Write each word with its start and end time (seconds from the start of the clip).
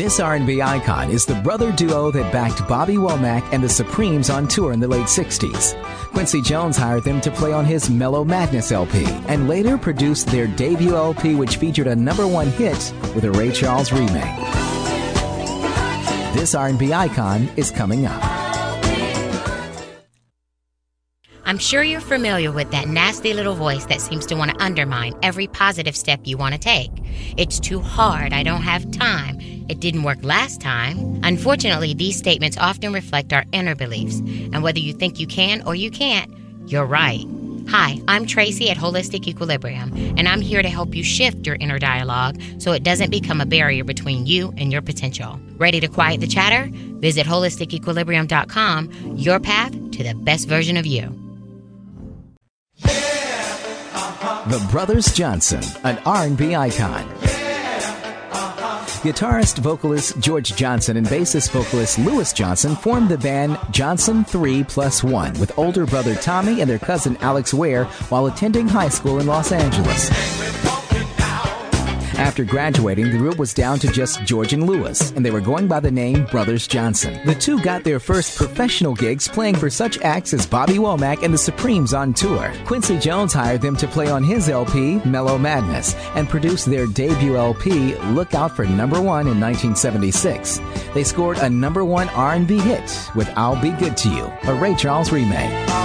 This 0.00 0.18
R&B 0.18 0.62
icon 0.62 1.10
is 1.10 1.26
the 1.26 1.34
brother 1.34 1.70
duo 1.72 2.10
that 2.10 2.32
backed 2.32 2.66
Bobby 2.66 2.94
Womack 2.94 3.46
and 3.52 3.62
the 3.62 3.68
Supremes 3.68 4.30
on 4.30 4.48
tour 4.48 4.72
in 4.72 4.80
the 4.80 4.88
late 4.88 5.04
60s. 5.04 5.78
Quincy 6.06 6.40
Jones 6.40 6.78
hired 6.78 7.04
them 7.04 7.20
to 7.20 7.30
play 7.30 7.52
on 7.52 7.66
his 7.66 7.90
Mellow 7.90 8.24
Madness 8.24 8.72
LP 8.72 9.04
and 9.28 9.46
later 9.46 9.76
produced 9.76 10.28
their 10.28 10.46
debut 10.46 10.96
LP 10.96 11.34
which 11.34 11.58
featured 11.58 11.86
a 11.86 11.94
number 11.94 12.26
one 12.26 12.48
hit 12.48 12.94
with 13.14 13.24
a 13.24 13.30
Ray 13.32 13.52
Charles 13.52 13.92
remake. 13.92 14.40
This 16.32 16.54
R&B 16.54 16.94
icon 16.94 17.50
is 17.58 17.70
coming 17.70 18.06
up. 18.06 18.29
I'm 21.50 21.58
sure 21.58 21.82
you're 21.82 22.00
familiar 22.00 22.52
with 22.52 22.70
that 22.70 22.86
nasty 22.86 23.34
little 23.34 23.56
voice 23.56 23.84
that 23.86 24.00
seems 24.00 24.24
to 24.26 24.36
want 24.36 24.52
to 24.52 24.62
undermine 24.62 25.18
every 25.20 25.48
positive 25.48 25.96
step 25.96 26.20
you 26.22 26.36
want 26.36 26.54
to 26.54 26.60
take. 26.60 26.92
It's 27.36 27.58
too 27.58 27.80
hard. 27.80 28.32
I 28.32 28.44
don't 28.44 28.62
have 28.62 28.88
time. 28.92 29.36
It 29.68 29.80
didn't 29.80 30.04
work 30.04 30.18
last 30.22 30.60
time. 30.60 31.18
Unfortunately, 31.24 31.92
these 31.92 32.16
statements 32.16 32.56
often 32.56 32.92
reflect 32.92 33.32
our 33.32 33.44
inner 33.50 33.74
beliefs. 33.74 34.20
And 34.20 34.62
whether 34.62 34.78
you 34.78 34.92
think 34.92 35.18
you 35.18 35.26
can 35.26 35.66
or 35.66 35.74
you 35.74 35.90
can't, 35.90 36.32
you're 36.68 36.86
right. 36.86 37.26
Hi, 37.68 37.98
I'm 38.06 38.26
Tracy 38.26 38.70
at 38.70 38.76
Holistic 38.76 39.26
Equilibrium, 39.26 39.92
and 40.16 40.28
I'm 40.28 40.40
here 40.40 40.62
to 40.62 40.68
help 40.68 40.94
you 40.94 41.02
shift 41.02 41.48
your 41.48 41.56
inner 41.56 41.80
dialogue 41.80 42.40
so 42.58 42.70
it 42.70 42.84
doesn't 42.84 43.10
become 43.10 43.40
a 43.40 43.46
barrier 43.46 43.82
between 43.82 44.24
you 44.24 44.54
and 44.56 44.70
your 44.70 44.82
potential. 44.82 45.40
Ready 45.56 45.80
to 45.80 45.88
quiet 45.88 46.20
the 46.20 46.28
chatter? 46.28 46.70
Visit 47.00 47.26
holisticequilibrium.com, 47.26 49.16
your 49.16 49.40
path 49.40 49.72
to 49.72 50.04
the 50.04 50.14
best 50.14 50.46
version 50.46 50.76
of 50.76 50.86
you. 50.86 51.12
The 54.46 54.66
Brothers 54.70 55.12
Johnson, 55.12 55.62
an 55.84 55.98
R&B 56.06 56.54
icon. 56.54 57.06
Guitarist 59.02 59.58
vocalist 59.58 60.18
George 60.18 60.56
Johnson 60.56 60.96
and 60.96 61.06
bassist 61.06 61.50
vocalist 61.50 61.98
Louis 61.98 62.32
Johnson 62.32 62.74
formed 62.74 63.10
the 63.10 63.18
band 63.18 63.58
Johnson 63.70 64.24
3 64.24 64.64
Plus 64.64 65.04
1 65.04 65.34
with 65.34 65.56
older 65.58 65.84
brother 65.84 66.14
Tommy 66.14 66.62
and 66.62 66.70
their 66.70 66.78
cousin 66.78 67.18
Alex 67.20 67.52
Weir 67.52 67.84
while 68.08 68.26
attending 68.26 68.66
high 68.66 68.88
school 68.88 69.20
in 69.20 69.26
Los 69.26 69.52
Angeles. 69.52 70.59
After 72.20 72.44
graduating, 72.44 73.10
the 73.10 73.16
group 73.16 73.38
was 73.38 73.54
down 73.54 73.78
to 73.78 73.88
just 73.88 74.22
George 74.24 74.52
and 74.52 74.66
Louis, 74.66 75.10
and 75.12 75.24
they 75.24 75.30
were 75.30 75.40
going 75.40 75.66
by 75.66 75.80
the 75.80 75.90
name 75.90 76.26
Brothers 76.26 76.66
Johnson. 76.66 77.18
The 77.24 77.34
two 77.34 77.58
got 77.62 77.82
their 77.82 77.98
first 77.98 78.36
professional 78.36 78.94
gigs 78.94 79.26
playing 79.26 79.54
for 79.54 79.70
such 79.70 79.98
acts 80.02 80.34
as 80.34 80.44
Bobby 80.44 80.74
Womack 80.74 81.22
and 81.22 81.32
the 81.32 81.38
Supremes 81.38 81.94
on 81.94 82.12
tour. 82.12 82.52
Quincy 82.66 82.98
Jones 82.98 83.32
hired 83.32 83.62
them 83.62 83.74
to 83.74 83.88
play 83.88 84.10
on 84.10 84.22
his 84.22 84.50
LP, 84.50 85.02
Mellow 85.06 85.38
Madness, 85.38 85.94
and 86.14 86.28
produce 86.28 86.66
their 86.66 86.86
debut 86.86 87.38
LP, 87.38 87.96
Look 88.10 88.34
Out 88.34 88.54
for 88.54 88.66
Number 88.66 89.00
One 89.00 89.26
in 89.26 89.40
1976. 89.40 90.60
They 90.92 91.04
scored 91.04 91.38
a 91.38 91.48
number 91.48 91.86
one 91.86 92.10
R&B 92.10 92.58
hit 92.58 93.10
with 93.16 93.30
I'll 93.34 93.60
Be 93.62 93.70
Good 93.70 93.96
to 93.96 94.10
You, 94.10 94.30
a 94.42 94.54
Ray 94.54 94.74
Charles 94.74 95.10
remake. 95.10 95.79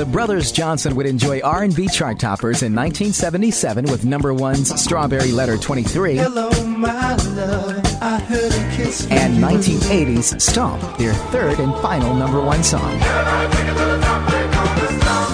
The 0.00 0.06
Brothers 0.06 0.50
Johnson 0.50 0.96
would 0.96 1.04
enjoy 1.04 1.40
R&B 1.40 1.88
chart 1.88 2.18
toppers 2.18 2.62
in 2.62 2.74
1977 2.74 3.84
with 3.84 4.02
number 4.02 4.32
ones 4.32 4.80
Strawberry 4.80 5.30
Letter 5.30 5.58
23 5.58 6.16
Hello, 6.16 6.48
my 6.64 7.16
love. 7.16 7.84
I 8.00 8.18
heard 8.18 8.50
a 8.50 8.76
kiss 8.76 9.06
and 9.10 9.44
1980's 9.44 10.42
Stomp, 10.42 10.96
their 10.96 11.12
third 11.12 11.60
and 11.60 11.74
final 11.82 12.14
number 12.14 12.40
one 12.40 12.64
song. 12.64 12.98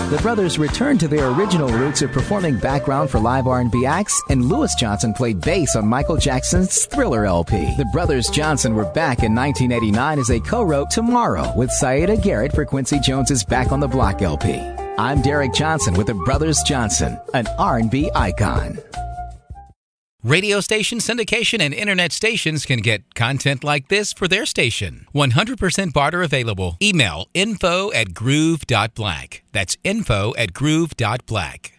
The 0.08 0.18
brothers 0.18 0.56
returned 0.56 1.00
to 1.00 1.08
their 1.08 1.30
original 1.30 1.68
roots 1.68 2.00
of 2.00 2.12
performing 2.12 2.60
background 2.60 3.10
for 3.10 3.18
live 3.18 3.48
R&B 3.48 3.86
acts, 3.86 4.22
and 4.28 4.44
Louis 4.44 4.72
Johnson 4.76 5.12
played 5.12 5.40
bass 5.40 5.74
on 5.74 5.88
Michael 5.88 6.16
Jackson's 6.16 6.84
Thriller 6.86 7.26
LP. 7.26 7.74
The 7.76 7.90
brothers 7.92 8.28
Johnson 8.28 8.76
were 8.76 8.84
back 8.84 9.24
in 9.24 9.34
1989 9.34 10.20
as 10.20 10.28
they 10.28 10.38
co-wrote 10.38 10.90
Tomorrow 10.90 11.52
with 11.56 11.70
Siedah 11.70 12.22
Garrett 12.22 12.52
for 12.52 12.64
Quincy 12.64 13.00
Jones's 13.00 13.42
Back 13.42 13.72
on 13.72 13.80
the 13.80 13.88
Block 13.88 14.22
LP. 14.22 14.60
I'm 14.96 15.22
Derek 15.22 15.52
Johnson 15.52 15.94
with 15.94 16.06
the 16.06 16.14
Brothers 16.14 16.62
Johnson, 16.62 17.18
an 17.34 17.48
R&B 17.58 18.08
icon. 18.14 18.78
Radio 20.22 20.60
station 20.60 20.98
syndication 20.98 21.60
and 21.60 21.74
internet 21.74 22.10
stations 22.10 22.64
can 22.64 22.80
get 22.80 23.14
content 23.14 23.62
like 23.62 23.88
this 23.88 24.12
for 24.12 24.26
their 24.26 24.46
station. 24.46 25.06
100% 25.14 25.92
barter 25.92 26.22
available. 26.22 26.76
Email 26.82 27.26
info 27.34 27.92
at 27.92 28.14
groove.black. 28.14 29.42
That's 29.52 29.76
info 29.84 30.34
at 30.36 30.52
groove.black. 30.52 31.75